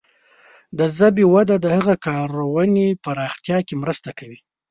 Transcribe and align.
د 0.77 0.79
ژبې 0.97 1.25
وده 1.33 1.55
د 1.61 1.67
هغه 1.77 1.95
کارونې 2.07 2.87
پراختیا 3.03 3.57
کې 3.67 3.75
مرسته 3.83 4.09
کوي. 4.19 4.39